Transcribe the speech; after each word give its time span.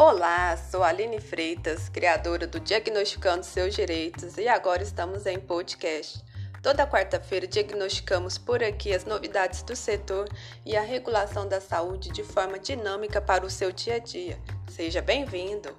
Olá, 0.00 0.56
sou 0.56 0.84
Aline 0.84 1.20
Freitas, 1.20 1.88
criadora 1.88 2.46
do 2.46 2.60
Diagnosticando 2.60 3.44
Seus 3.44 3.74
Direitos 3.74 4.38
e 4.38 4.46
agora 4.46 4.80
estamos 4.80 5.26
em 5.26 5.40
podcast. 5.40 6.24
Toda 6.62 6.86
quarta-feira 6.86 7.48
diagnosticamos 7.48 8.38
por 8.38 8.62
aqui 8.62 8.94
as 8.94 9.04
novidades 9.04 9.60
do 9.64 9.74
setor 9.74 10.28
e 10.64 10.76
a 10.76 10.82
regulação 10.82 11.48
da 11.48 11.60
saúde 11.60 12.10
de 12.10 12.22
forma 12.22 12.60
dinâmica 12.60 13.20
para 13.20 13.44
o 13.44 13.50
seu 13.50 13.72
dia 13.72 13.96
a 13.96 13.98
dia. 13.98 14.38
Seja 14.68 15.02
bem-vindo! 15.02 15.74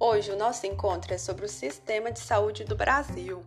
Hoje 0.00 0.32
o 0.32 0.36
nosso 0.36 0.66
encontro 0.66 1.14
é 1.14 1.18
sobre 1.18 1.46
o 1.46 1.48
sistema 1.48 2.10
de 2.10 2.18
saúde 2.18 2.64
do 2.64 2.74
Brasil. 2.74 3.44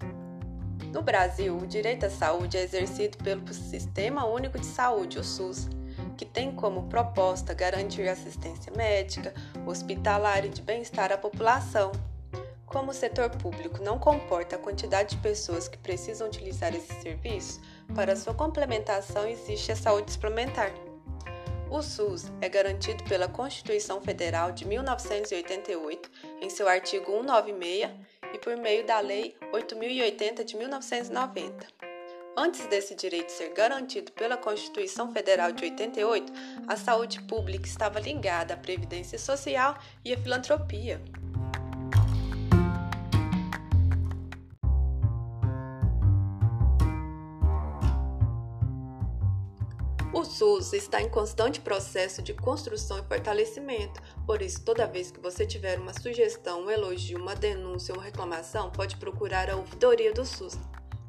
No 0.94 1.02
Brasil, 1.02 1.58
o 1.58 1.68
direito 1.68 2.06
à 2.06 2.10
saúde 2.10 2.56
é 2.56 2.64
exercido 2.64 3.18
pelo 3.18 3.54
Sistema 3.54 4.26
Único 4.26 4.58
de 4.58 4.68
Saúde, 4.68 5.20
o 5.20 5.24
SUS 5.24 5.68
que 6.16 6.26
tem 6.26 6.52
como 6.52 6.88
proposta 6.88 7.54
garantir 7.54 8.08
assistência 8.08 8.72
médica, 8.76 9.34
hospitalar 9.66 10.46
e 10.46 10.50
de 10.50 10.62
bem-estar 10.62 11.12
à 11.12 11.18
população. 11.18 11.92
Como 12.66 12.92
o 12.92 12.94
setor 12.94 13.30
público 13.30 13.82
não 13.82 14.00
comporta 14.00 14.56
a 14.56 14.60
quantidade 14.60 15.16
de 15.16 15.22
pessoas 15.22 15.68
que 15.68 15.78
precisam 15.78 16.28
utilizar 16.28 16.76
esse 16.76 16.94
serviço, 17.02 17.62
para 17.94 18.16
sua 18.16 18.34
complementação 18.34 19.28
existe 19.28 19.72
a 19.72 19.76
saúde 19.76 20.12
suplementar. 20.12 20.72
O 21.70 21.82
SUS 21.82 22.32
é 22.42 22.48
garantido 22.48 23.04
pela 23.06 23.28
Constituição 23.28 24.00
Federal 24.00 24.52
de 24.52 24.66
1988, 24.66 26.12
em 26.42 26.50
seu 26.50 26.68
artigo 26.68 27.12
196, 27.12 27.92
e 28.34 28.38
por 28.38 28.56
meio 28.58 28.86
da 28.86 29.00
Lei 29.00 29.36
8080 29.52 30.44
de 30.44 30.56
1990. 30.58 31.85
Antes 32.38 32.68
desse 32.68 32.94
direito 32.96 33.32
ser 33.32 33.54
garantido 33.54 34.12
pela 34.12 34.36
Constituição 34.36 35.10
Federal 35.10 35.54
de 35.54 35.64
88, 35.64 36.34
a 36.68 36.76
saúde 36.76 37.22
pública 37.22 37.66
estava 37.66 37.98
ligada 37.98 38.56
à 38.56 38.58
previdência 38.58 39.18
social 39.18 39.78
e 40.04 40.14
à 40.14 40.18
filantropia. 40.18 41.02
O 50.14 50.26
SUS 50.26 50.74
está 50.74 51.02
em 51.02 51.10
constante 51.10 51.62
processo 51.62 52.22
de 52.22 52.34
construção 52.34 53.00
e 53.00 53.04
fortalecimento, 53.04 54.02
por 54.26 54.42
isso, 54.42 54.62
toda 54.66 54.86
vez 54.86 55.10
que 55.10 55.22
você 55.22 55.46
tiver 55.46 55.80
uma 55.80 55.94
sugestão, 55.94 56.66
um 56.66 56.70
elogio, 56.70 57.18
uma 57.18 57.36
denúncia 57.36 57.96
ou 57.96 58.02
reclamação, 58.02 58.70
pode 58.70 58.98
procurar 58.98 59.50
a 59.50 59.56
ouvidoria 59.56 60.12
do 60.12 60.26
SUS 60.26 60.58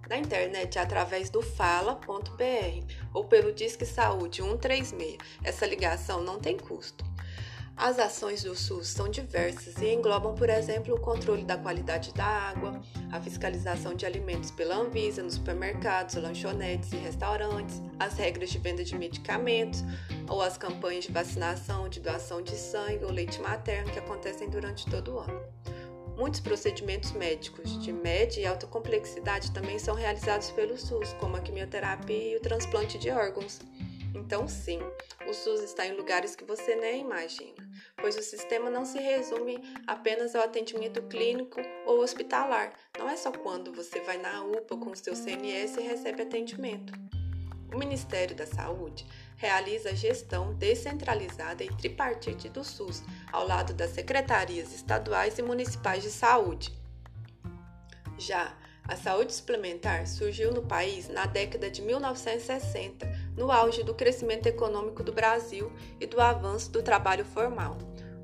na 0.08 0.16
internet 0.16 0.78
através 0.78 1.30
do 1.30 1.42
fala.br 1.42 2.92
ou 3.12 3.24
pelo 3.24 3.52
Disque 3.52 3.84
Saúde 3.84 4.42
136. 4.42 5.18
Essa 5.42 5.66
ligação 5.66 6.22
não 6.22 6.38
tem 6.38 6.56
custo. 6.56 7.04
As 7.76 7.98
ações 7.98 8.42
do 8.42 8.56
SUS 8.56 8.88
são 8.88 9.06
diversas 9.06 9.76
e 9.82 9.92
englobam, 9.92 10.34
por 10.34 10.48
exemplo, 10.48 10.94
o 10.94 11.00
controle 11.00 11.44
da 11.44 11.58
qualidade 11.58 12.10
da 12.14 12.24
água, 12.24 12.80
a 13.12 13.20
fiscalização 13.20 13.94
de 13.94 14.06
alimentos 14.06 14.50
pela 14.50 14.76
Anvisa 14.76 15.22
nos 15.22 15.34
supermercados, 15.34 16.14
lanchonetes 16.14 16.90
e 16.94 16.96
restaurantes, 16.96 17.82
as 17.98 18.16
regras 18.16 18.48
de 18.48 18.58
venda 18.58 18.82
de 18.82 18.96
medicamentos 18.96 19.84
ou 20.26 20.40
as 20.40 20.56
campanhas 20.56 21.04
de 21.04 21.12
vacinação, 21.12 21.86
de 21.86 22.00
doação 22.00 22.40
de 22.40 22.56
sangue 22.56 23.04
ou 23.04 23.12
leite 23.12 23.42
materno 23.42 23.92
que 23.92 23.98
acontecem 23.98 24.48
durante 24.48 24.88
todo 24.88 25.12
o 25.12 25.18
ano. 25.18 25.65
Muitos 26.16 26.40
procedimentos 26.40 27.12
médicos 27.12 27.78
de 27.82 27.92
média 27.92 28.40
e 28.40 28.46
alta 28.46 28.66
complexidade 28.66 29.52
também 29.52 29.78
são 29.78 29.94
realizados 29.94 30.50
pelo 30.50 30.78
SUS, 30.78 31.12
como 31.20 31.36
a 31.36 31.40
quimioterapia 31.40 32.32
e 32.32 32.36
o 32.36 32.40
transplante 32.40 32.98
de 32.98 33.10
órgãos. 33.10 33.60
Então, 34.14 34.48
sim, 34.48 34.80
o 35.28 35.34
SUS 35.34 35.60
está 35.60 35.86
em 35.86 35.94
lugares 35.94 36.34
que 36.34 36.42
você 36.42 36.74
nem 36.74 37.02
imagina, 37.02 37.54
pois 37.98 38.16
o 38.16 38.22
sistema 38.22 38.70
não 38.70 38.86
se 38.86 38.98
resume 38.98 39.58
apenas 39.86 40.34
ao 40.34 40.42
atendimento 40.42 41.02
clínico 41.02 41.60
ou 41.84 42.00
hospitalar. 42.00 42.72
Não 42.98 43.10
é 43.10 43.16
só 43.16 43.30
quando 43.30 43.70
você 43.70 44.00
vai 44.00 44.16
na 44.16 44.42
UPA 44.42 44.78
com 44.78 44.92
o 44.92 44.96
seu 44.96 45.14
CNS 45.14 45.76
e 45.76 45.82
recebe 45.82 46.22
atendimento. 46.22 46.94
O 47.74 47.78
Ministério 47.78 48.34
da 48.34 48.46
Saúde 48.46 49.06
realiza 49.36 49.90
a 49.90 49.94
gestão 49.94 50.54
descentralizada 50.54 51.62
e 51.62 51.68
tripartite 51.68 52.48
do 52.48 52.64
SUS, 52.64 53.02
ao 53.32 53.46
lado 53.46 53.74
das 53.74 53.90
secretarias 53.90 54.74
estaduais 54.74 55.38
e 55.38 55.42
municipais 55.42 56.02
de 56.02 56.10
saúde. 56.10 56.72
Já 58.18 58.56
a 58.88 58.94
saúde 58.94 59.34
suplementar 59.34 60.06
surgiu 60.06 60.52
no 60.52 60.62
país 60.62 61.08
na 61.08 61.26
década 61.26 61.68
de 61.68 61.82
1960, 61.82 63.06
no 63.36 63.50
auge 63.50 63.82
do 63.82 63.92
crescimento 63.92 64.46
econômico 64.46 65.02
do 65.02 65.12
Brasil 65.12 65.72
e 66.00 66.06
do 66.06 66.20
avanço 66.20 66.70
do 66.70 66.82
trabalho 66.82 67.24
formal. 67.24 67.76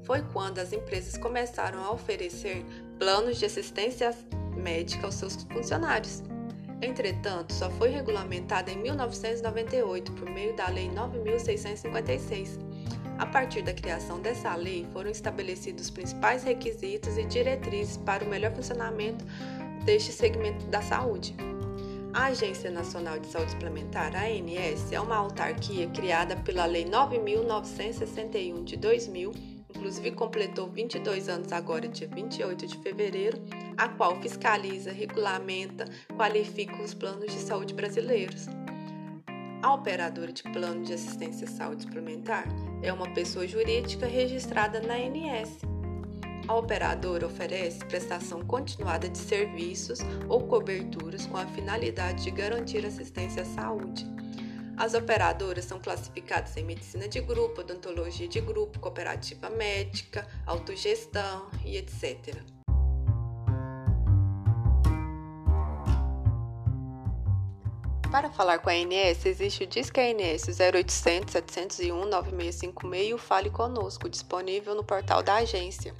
Foi 0.04 0.22
quando 0.32 0.58
as 0.58 0.72
empresas 0.72 1.16
começaram 1.18 1.82
a 1.82 1.90
oferecer 1.90 2.64
planos 2.96 3.38
de 3.38 3.44
assistência 3.44 4.16
médica 4.54 5.06
aos 5.06 5.16
seus 5.16 5.42
funcionários. 5.44 6.22
Entretanto, 6.82 7.52
só 7.52 7.70
foi 7.70 7.90
regulamentada 7.90 8.70
em 8.72 8.76
1998 8.76 10.12
por 10.12 10.28
meio 10.28 10.54
da 10.56 10.68
Lei 10.68 10.90
9656. 10.90 12.58
A 13.18 13.26
partir 13.26 13.62
da 13.62 13.72
criação 13.72 14.20
dessa 14.20 14.52
lei, 14.56 14.84
foram 14.92 15.08
estabelecidos 15.08 15.84
os 15.84 15.90
principais 15.90 16.42
requisitos 16.42 17.16
e 17.16 17.24
diretrizes 17.24 17.96
para 17.98 18.24
o 18.24 18.28
melhor 18.28 18.52
funcionamento 18.52 19.24
deste 19.84 20.10
segmento 20.10 20.66
da 20.66 20.82
saúde. 20.82 21.36
A 22.12 22.26
Agência 22.26 22.70
Nacional 22.70 23.18
de 23.20 23.28
Saúde 23.28 23.52
Suplementar, 23.52 24.12
ANS, 24.16 24.90
é 24.90 25.00
uma 25.00 25.16
autarquia 25.16 25.86
criada 25.88 26.36
pela 26.36 26.66
Lei 26.66 26.84
9961 26.84 28.64
de 28.64 28.76
2000 28.76 29.32
inclusive 29.82 30.12
completou 30.12 30.68
22 30.68 31.28
anos 31.28 31.50
agora, 31.50 31.88
dia 31.88 32.06
28 32.06 32.68
de 32.68 32.78
fevereiro, 32.78 33.42
a 33.76 33.88
qual 33.88 34.14
fiscaliza, 34.22 34.92
regulamenta, 34.92 35.86
qualifica 36.16 36.80
os 36.80 36.94
planos 36.94 37.32
de 37.32 37.40
saúde 37.40 37.74
brasileiros. 37.74 38.46
A 39.60 39.74
operadora 39.74 40.32
de 40.32 40.44
plano 40.44 40.84
de 40.84 40.92
assistência 40.92 41.48
à 41.48 41.50
saúde 41.50 41.82
suplementar 41.82 42.46
é 42.80 42.92
uma 42.92 43.12
pessoa 43.12 43.44
jurídica 43.44 44.06
registrada 44.06 44.80
na 44.80 44.94
ANS. 44.94 45.58
A 46.46 46.54
operadora 46.54 47.26
oferece 47.26 47.84
prestação 47.84 48.40
continuada 48.42 49.08
de 49.08 49.18
serviços 49.18 49.98
ou 50.28 50.46
coberturas 50.46 51.26
com 51.26 51.38
a 51.38 51.46
finalidade 51.46 52.22
de 52.22 52.30
garantir 52.30 52.86
assistência 52.86 53.42
à 53.42 53.46
saúde. 53.46 54.06
As 54.82 54.94
operadoras 54.94 55.64
são 55.64 55.78
classificadas 55.78 56.56
em 56.56 56.64
medicina 56.64 57.06
de 57.06 57.20
grupo, 57.20 57.60
odontologia 57.60 58.26
de 58.26 58.40
grupo, 58.40 58.80
cooperativa 58.80 59.48
médica, 59.48 60.26
autogestão 60.44 61.48
e 61.64 61.76
etc. 61.76 62.42
Para 68.10 68.28
falar 68.28 68.58
com 68.58 68.70
a 68.70 68.72
ANS, 68.72 69.24
existe 69.24 69.62
o 69.62 69.66
Disque 69.68 70.00
ANS 70.00 70.48
0800 70.48 71.32
701 71.32 72.04
9656 72.06 73.08
e 73.08 73.14
o 73.14 73.18
Fale 73.18 73.50
Conosco, 73.50 74.08
disponível 74.08 74.74
no 74.74 74.82
portal 74.82 75.22
da 75.22 75.36
agência. 75.36 75.94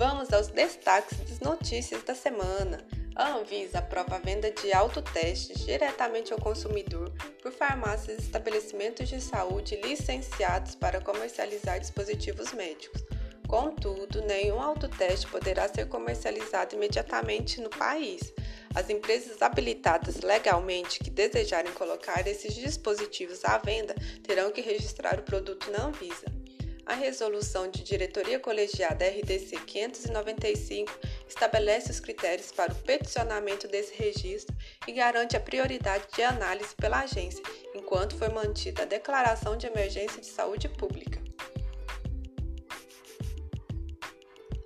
Vamos 0.00 0.32
aos 0.32 0.46
destaques 0.46 1.18
das 1.28 1.40
notícias 1.40 2.02
da 2.04 2.14
semana. 2.14 2.82
A 3.14 3.34
Anvisa 3.34 3.80
aprova 3.80 4.16
a 4.16 4.18
venda 4.18 4.50
de 4.50 4.72
autotestes 4.72 5.66
diretamente 5.66 6.32
ao 6.32 6.40
consumidor 6.40 7.12
por 7.42 7.52
farmácias 7.52 8.16
e 8.16 8.22
estabelecimentos 8.22 9.10
de 9.10 9.20
saúde 9.20 9.78
licenciados 9.84 10.74
para 10.74 11.02
comercializar 11.02 11.78
dispositivos 11.78 12.54
médicos. 12.54 13.04
Contudo, 13.46 14.22
nenhum 14.22 14.58
autoteste 14.58 15.26
poderá 15.26 15.68
ser 15.68 15.86
comercializado 15.86 16.74
imediatamente 16.74 17.60
no 17.60 17.68
país. 17.68 18.32
As 18.74 18.88
empresas 18.88 19.42
habilitadas 19.42 20.22
legalmente 20.22 20.98
que 20.98 21.10
desejarem 21.10 21.74
colocar 21.74 22.26
esses 22.26 22.54
dispositivos 22.54 23.44
à 23.44 23.58
venda 23.58 23.94
terão 24.22 24.50
que 24.50 24.62
registrar 24.62 25.18
o 25.18 25.24
produto 25.24 25.70
na 25.70 25.84
Anvisa. 25.84 26.39
A 26.86 26.94
resolução 26.94 27.70
de 27.70 27.82
diretoria 27.82 28.40
colegiada 28.40 29.06
RDC 29.06 29.60
595 29.66 30.92
estabelece 31.28 31.90
os 31.90 32.00
critérios 32.00 32.50
para 32.50 32.72
o 32.72 32.76
peticionamento 32.76 33.68
desse 33.68 33.94
registro 33.94 34.56
e 34.86 34.92
garante 34.92 35.36
a 35.36 35.40
prioridade 35.40 36.04
de 36.14 36.22
análise 36.22 36.74
pela 36.74 37.00
agência, 37.00 37.42
enquanto 37.74 38.16
for 38.16 38.32
mantida 38.32 38.82
a 38.82 38.86
declaração 38.86 39.56
de 39.56 39.66
emergência 39.66 40.20
de 40.20 40.26
saúde 40.26 40.68
pública. 40.68 41.20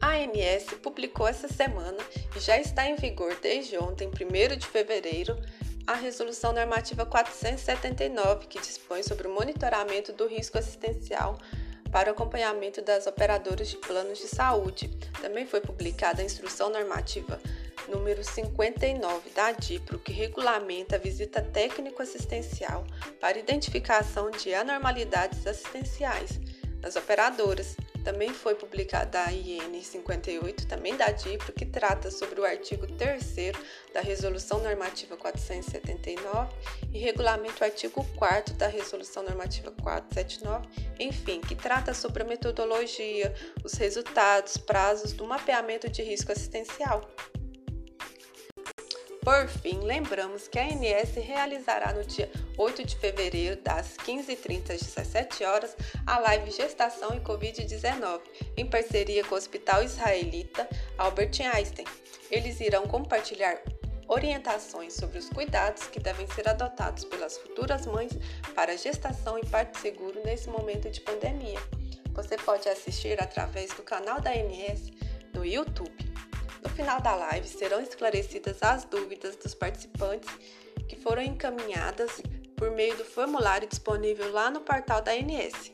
A 0.00 0.16
ANS 0.16 0.64
publicou 0.82 1.26
essa 1.26 1.48
semana 1.48 1.98
e 2.36 2.40
já 2.40 2.58
está 2.58 2.86
em 2.86 2.94
vigor 2.94 3.36
desde 3.40 3.78
ontem, 3.78 4.08
1 4.08 4.56
de 4.56 4.66
fevereiro, 4.66 5.34
a 5.86 5.94
Resolução 5.94 6.52
Normativa 6.52 7.04
479, 7.04 8.46
que 8.46 8.60
dispõe 8.60 9.02
sobre 9.02 9.28
o 9.28 9.34
monitoramento 9.34 10.12
do 10.12 10.26
risco 10.26 10.58
assistencial 10.58 11.38
para 11.94 12.08
o 12.08 12.12
acompanhamento 12.12 12.82
das 12.82 13.06
operadoras 13.06 13.68
de 13.68 13.76
planos 13.76 14.18
de 14.18 14.26
saúde. 14.26 14.88
Também 15.22 15.46
foi 15.46 15.60
publicada 15.60 16.22
a 16.22 16.24
Instrução 16.24 16.68
Normativa 16.68 17.40
número 17.88 18.24
59 18.24 19.30
da 19.30 19.52
DIPRO, 19.52 20.00
que 20.00 20.12
regulamenta 20.12 20.96
a 20.96 20.98
visita 20.98 21.40
técnico-assistencial 21.40 22.84
para 23.20 23.38
identificação 23.38 24.28
de 24.32 24.52
anormalidades 24.52 25.46
assistenciais 25.46 26.40
nas 26.82 26.96
operadoras. 26.96 27.76
Também 28.04 28.34
foi 28.34 28.54
publicada 28.54 29.24
a 29.24 29.32
IN 29.32 29.82
58, 29.82 30.66
também 30.66 30.94
da 30.94 31.10
DIPRO, 31.10 31.54
que 31.54 31.64
trata 31.64 32.10
sobre 32.10 32.38
o 32.38 32.44
artigo 32.44 32.86
3 32.86 33.24
da 33.94 34.00
Resolução 34.02 34.62
Normativa 34.62 35.16
479 35.16 36.54
e 36.92 36.98
regulamenta 36.98 37.62
o 37.62 37.64
artigo 37.64 38.06
4 38.16 38.54
da 38.56 38.66
Resolução 38.66 39.22
Normativa 39.22 39.72
479, 39.82 40.68
enfim, 41.00 41.40
que 41.40 41.56
trata 41.56 41.94
sobre 41.94 42.22
a 42.22 42.26
metodologia, 42.26 43.34
os 43.64 43.72
resultados, 43.72 44.58
prazos 44.58 45.14
do 45.14 45.24
mapeamento 45.24 45.88
de 45.88 46.02
risco 46.02 46.30
assistencial. 46.30 47.00
Por 49.24 49.48
fim, 49.48 49.80
lembramos 49.80 50.48
que 50.48 50.58
a 50.58 50.64
ANS 50.64 51.14
realizará 51.14 51.94
no 51.94 52.04
dia 52.04 52.30
8 52.58 52.84
de 52.84 52.94
fevereiro, 52.96 53.56
das 53.62 53.96
15h30 53.96 54.74
às 54.74 54.82
17 54.82 55.44
horas, 55.44 55.74
a 56.06 56.18
live 56.18 56.50
Gestação 56.50 57.16
e 57.16 57.20
Covid-19, 57.20 58.20
em 58.54 58.66
parceria 58.66 59.24
com 59.24 59.34
o 59.34 59.38
Hospital 59.38 59.82
Israelita 59.82 60.68
Albert 60.98 61.40
Einstein. 61.40 61.86
Eles 62.30 62.60
irão 62.60 62.82
compartilhar 62.86 63.62
orientações 64.08 64.92
sobre 64.92 65.18
os 65.18 65.30
cuidados 65.30 65.86
que 65.86 65.98
devem 65.98 66.26
ser 66.26 66.46
adotados 66.46 67.06
pelas 67.06 67.38
futuras 67.38 67.86
mães 67.86 68.12
para 68.54 68.76
gestação 68.76 69.38
e 69.38 69.46
parto 69.46 69.78
seguro 69.78 70.20
nesse 70.22 70.50
momento 70.50 70.90
de 70.90 71.00
pandemia. 71.00 71.60
Você 72.12 72.36
pode 72.36 72.68
assistir 72.68 73.18
através 73.22 73.72
do 73.72 73.82
canal 73.82 74.20
da 74.20 74.32
ANS 74.32 74.92
no 75.32 75.46
YouTube. 75.46 76.03
Final 76.74 77.00
da 77.00 77.14
live 77.14 77.46
serão 77.46 77.80
esclarecidas 77.80 78.60
as 78.60 78.84
dúvidas 78.84 79.36
dos 79.36 79.54
participantes 79.54 80.28
que 80.88 80.96
foram 80.96 81.22
encaminhadas 81.22 82.20
por 82.56 82.72
meio 82.72 82.96
do 82.96 83.04
formulário 83.04 83.68
disponível 83.68 84.32
lá 84.32 84.50
no 84.50 84.60
portal 84.60 85.00
da 85.00 85.12
ANS. 85.12 85.70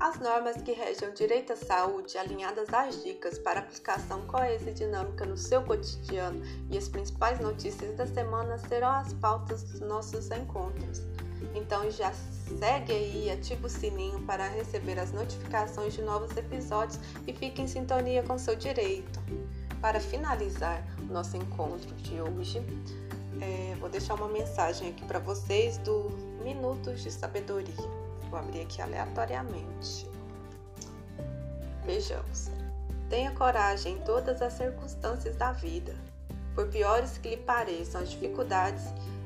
As 0.00 0.18
normas 0.18 0.56
que 0.62 0.72
regem 0.72 1.10
o 1.10 1.12
direito 1.12 1.52
à 1.52 1.56
saúde, 1.56 2.16
alinhadas 2.16 2.72
às 2.72 3.02
dicas 3.04 3.38
para 3.38 3.60
aplicação 3.60 4.22
coesa 4.22 4.70
e 4.70 4.72
dinâmica 4.72 5.26
no 5.26 5.36
seu 5.36 5.62
cotidiano 5.62 6.42
e 6.70 6.78
as 6.78 6.88
principais 6.88 7.38
notícias 7.38 7.94
da 7.98 8.06
semana 8.06 8.56
serão 8.56 8.92
as 8.92 9.12
pautas 9.12 9.62
dos 9.62 9.80
nossos 9.80 10.30
encontros. 10.30 11.02
Então 11.54 11.90
já 11.90 12.14
segue 12.58 12.92
aí 12.92 13.26
e 13.26 13.30
ativa 13.30 13.66
o 13.66 13.68
sininho 13.68 14.22
para 14.22 14.48
receber 14.48 14.98
as 14.98 15.12
notificações 15.12 15.92
de 15.92 16.00
novos 16.00 16.34
episódios 16.34 16.98
e 17.26 17.34
fique 17.34 17.60
em 17.60 17.68
sintonia 17.68 18.22
com 18.22 18.38
seu 18.38 18.56
direito. 18.56 19.20
Para 19.82 20.00
finalizar 20.00 20.82
o 20.98 21.12
nosso 21.12 21.36
encontro 21.36 21.94
de 21.96 22.18
hoje, 22.22 22.62
é, 23.38 23.74
vou 23.78 23.90
deixar 23.90 24.14
uma 24.14 24.28
mensagem 24.28 24.88
aqui 24.88 25.04
para 25.04 25.18
vocês 25.18 25.76
do 25.76 26.08
Minutos 26.42 27.02
de 27.02 27.10
Sabedoria. 27.10 27.99
Vou 28.30 28.38
abrir 28.38 28.62
aqui 28.62 28.80
aleatoriamente. 28.80 30.08
Vejamos. 31.84 32.50
Tenha 33.08 33.32
coragem 33.32 33.94
em 33.94 34.00
todas 34.02 34.40
as 34.40 34.52
circunstâncias 34.52 35.36
da 35.36 35.52
vida. 35.52 35.94
Por 36.54 36.68
piores 36.68 37.18
que 37.18 37.30
lhe 37.30 37.36
pareçam 37.38 38.00
as 38.00 38.10
dificuldades, 38.10 38.84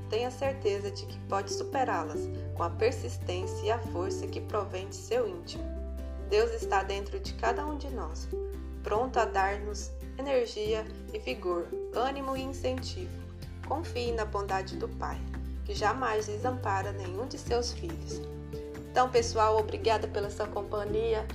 tenha 0.09 0.31
certeza 0.31 0.91
de 0.91 1.05
que 1.05 1.19
pode 1.29 1.53
superá-las 1.53 2.21
com 2.55 2.63
a 2.63 2.71
persistência 2.71 3.67
e 3.67 3.71
a 3.71 3.79
força 3.79 4.27
que 4.27 4.41
provém 4.41 4.89
de 4.89 4.97
seu 4.97 5.29
íntimo. 5.29 5.65
Deus 6.31 6.51
está 6.53 6.83
dentro 6.83 7.19
de 7.21 7.35
cada 7.35 7.67
um 7.67 7.77
de 7.77 7.91
nós, 7.91 8.29
pronto 8.83 9.19
a 9.19 9.25
dar-nos 9.25 9.91
energia 10.19 10.87
e 11.13 11.19
vigor, 11.19 11.67
ânimo 11.95 12.37
e 12.37 12.43
incentivo. 12.43 13.23
Confie 13.67 14.13
na 14.13 14.25
bondade 14.25 14.77
do 14.77 14.89
Pai, 14.89 15.19
que 15.65 15.75
jamais 15.75 16.27
desampara 16.27 16.93
nenhum 16.93 17.27
de 17.27 17.39
seus 17.39 17.73
filhos. 17.73 18.21
Então, 18.95 19.09
pessoal, 19.09 19.59
obrigada 19.59 20.07
pela 20.07 20.31
sua 20.31 20.47
companhia. 20.47 21.27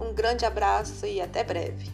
Um 0.00 0.14
grande 0.14 0.46
abraço 0.46 1.04
e 1.04 1.20
até 1.20 1.42
breve. 1.42 1.90